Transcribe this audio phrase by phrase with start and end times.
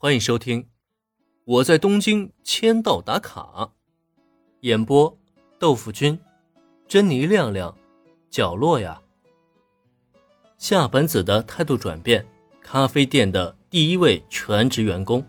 [0.00, 0.62] 欢迎收听
[1.44, 3.40] 《我在东京签到打卡》，
[4.60, 5.18] 演播：
[5.58, 6.16] 豆腐君、
[6.86, 7.76] 珍妮亮亮、
[8.30, 9.02] 角落呀。
[10.56, 12.24] 夏本子的态度转变，
[12.62, 15.26] 咖啡店的第一位全职员工。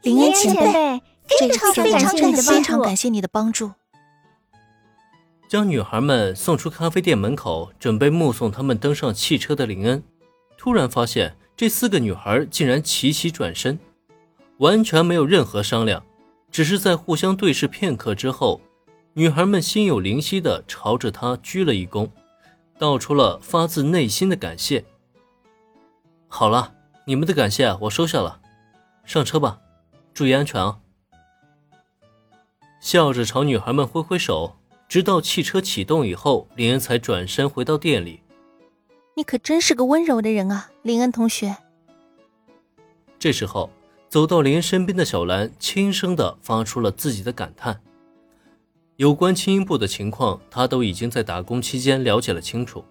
[0.00, 1.02] 林恩前辈，
[1.38, 3.70] 这个非常感谢你的非常感谢你的帮助。
[5.46, 10.02] 将女孩们送出咖啡店门口，准备目送他们登上汽车的林恩，
[10.56, 11.36] 突然发现。
[11.62, 13.78] 这四个女孩竟然齐齐转身，
[14.58, 16.04] 完全没有任何商量，
[16.50, 18.60] 只是在互相对视片刻之后，
[19.12, 22.10] 女孩们心有灵犀的朝着他鞠了一躬，
[22.80, 24.84] 道出了发自内心的感谢。
[26.26, 26.74] 好了，
[27.06, 28.40] 你们的感谢我收下了，
[29.04, 29.60] 上车吧，
[30.12, 30.80] 注意安全啊！
[32.80, 34.56] 笑着朝女孩们挥挥手，
[34.88, 38.20] 直到汽车启动以后，林恩才转身回到店里。
[39.22, 41.56] 你可真是个温柔的人啊，林恩同学。
[43.20, 43.70] 这时候，
[44.08, 47.80] 走到林身边的小兰轻声的发出了自己的感叹。
[48.96, 52.84] 有关轻音部的情况，他都已经在打工期间了解了清楚。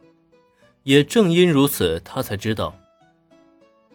[0.84, 2.74] 也正因如此，他才知道，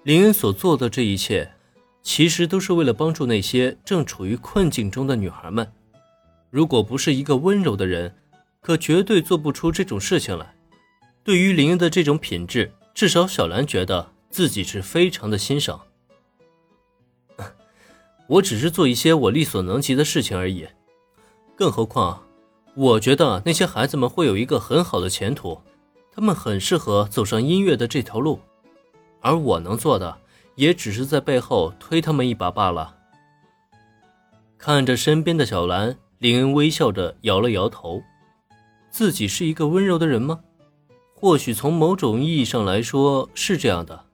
[0.03, 1.51] 林恩所做的这一切，
[2.03, 5.73] 其实都是为了帮助那些正处于困境中的女孩们。
[6.51, 8.15] 如果不是一个温柔的人，
[8.61, 10.55] 可绝对做不出这种事情来。
[11.27, 15.81] 对于林恩的这种品质，至少小兰觉得自己是非常的欣赏。
[18.29, 20.69] 我只是做一些我力所能及的事情而已，
[21.57, 22.23] 更何况，
[22.77, 25.61] 我觉得那些孩子们会有一个很好的前途，
[26.13, 28.39] 他们很适合走上音乐的这条路，
[29.21, 30.17] 而我能做的，
[30.55, 32.95] 也只是在背后推他们一把罢了。
[34.57, 38.01] 看着身边的小兰，林恩微笑着摇了摇头，
[38.91, 40.39] 自己是一个温柔的人吗？
[41.19, 44.05] 或许从某种意义上来说是这样的，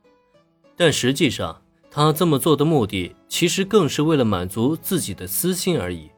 [0.77, 6.08] 但实际上他这么做的目的，其实更是为了满足自己的私心而已。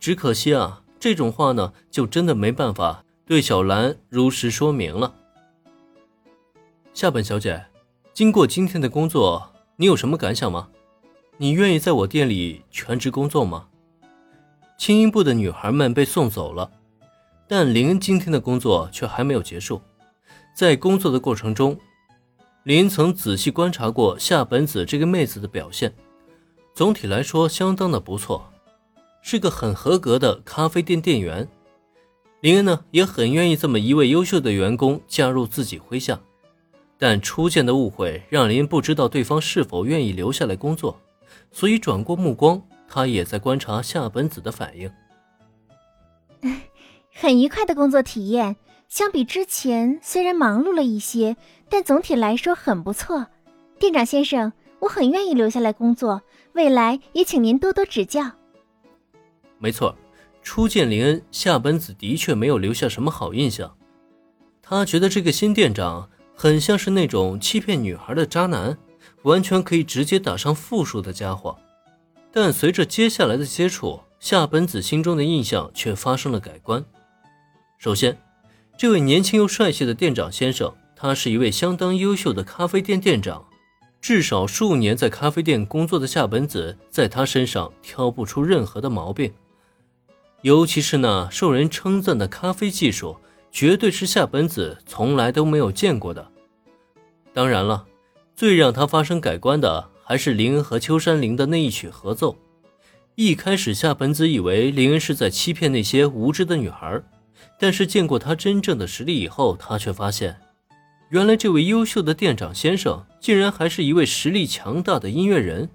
[0.00, 5.14] 只可惜啊，这种话呢，就真的没办法对小兰如实说明了。
[6.94, 7.66] 夏本小姐，
[8.14, 10.70] 经过今天的工作，你有什么感想吗？
[11.36, 13.66] 你愿意在我店里全职工作吗？
[14.78, 16.70] 轻音部的女孩们被送走了，
[17.46, 19.82] 但林恩今天的工作却还没有结束。
[20.58, 21.78] 在工作的过程中，
[22.64, 25.94] 林曾仔细观察过夏本子这个妹子的表现，
[26.74, 28.50] 总体来说相当的不错，
[29.22, 31.48] 是个很合格的咖啡店店员。
[32.40, 36.18] 林恩呢也很愿意这么一位优秀的员工加入自己麾下，
[36.98, 41.00] 但初见的误会让林不知道对方是否愿意留下来工作，
[41.52, 44.90] 所以转过目光，他也在观察夏本子的反应。
[47.14, 48.56] 很愉快的工作体验。
[48.88, 51.36] 相比之前，虽然忙碌了一些，
[51.68, 53.26] 但总体来说很不错。
[53.78, 56.22] 店长先生，我很愿意留下来工作，
[56.54, 58.32] 未来也请您多多指教。
[59.58, 59.94] 没错，
[60.42, 63.76] 初见林恩，夏本子的确没有留下什么好印象。
[64.62, 68.78] 他觉得这个新店长很像是那种欺骗女孩的渣男，
[69.22, 71.54] 完全可以直接打上负数的家伙。
[72.32, 76.82] 但随着接下来的接触，夏本子心中的印象却发生了改观。
[77.78, 78.18] 首先，
[78.78, 83.44] 这位年轻又帅气的店长先生，他是一位相当优秀的咖啡店店长，
[84.00, 89.32] 至少数年在咖啡店工作的夏本子，在他身上挑不出任何的毛病，
[90.42, 93.16] 尤其是那受人称赞的咖啡技术，
[93.50, 96.30] 绝对是夏本子从来都没有见过的。
[97.34, 97.84] 当然了，
[98.36, 102.36] 最让他发生改观的，还是林恩和秋山林的那一曲合奏。
[103.16, 107.02] 一开始，夏本子以为林恩是在欺骗那些无知的女孩。
[107.58, 110.36] 但是见过他真正的实力以后，他却发现，
[111.08, 115.68] 原来这位优秀的店长先生竟然还是一位实力强大的音乐人，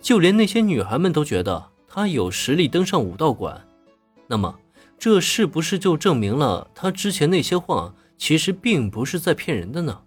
[0.00, 3.66] 就连那些女孩们都觉得他有实力登上武道馆。
[4.26, 4.58] 那么，
[4.98, 10.00] 这是不是就证明了他之前那些话其实并不是在骗人的呢？